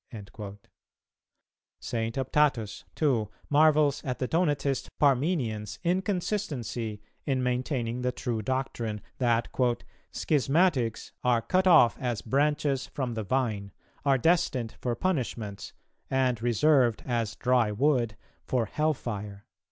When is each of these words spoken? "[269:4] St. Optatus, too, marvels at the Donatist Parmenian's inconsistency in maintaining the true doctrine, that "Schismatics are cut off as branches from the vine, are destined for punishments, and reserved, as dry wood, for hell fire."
"[269:4] 0.11 0.57
St. 1.79 2.15
Optatus, 2.17 2.83
too, 2.95 3.29
marvels 3.51 4.03
at 4.03 4.17
the 4.17 4.25
Donatist 4.27 4.89
Parmenian's 4.97 5.77
inconsistency 5.83 7.03
in 7.27 7.43
maintaining 7.43 8.01
the 8.01 8.11
true 8.11 8.41
doctrine, 8.41 9.01
that 9.19 9.47
"Schismatics 10.11 11.11
are 11.23 11.43
cut 11.43 11.67
off 11.67 11.99
as 11.99 12.23
branches 12.23 12.87
from 12.87 13.13
the 13.13 13.23
vine, 13.23 13.71
are 14.03 14.17
destined 14.17 14.75
for 14.81 14.95
punishments, 14.95 15.71
and 16.09 16.41
reserved, 16.41 17.03
as 17.05 17.35
dry 17.35 17.71
wood, 17.71 18.17
for 18.43 18.65
hell 18.65 18.95
fire." 18.95 19.45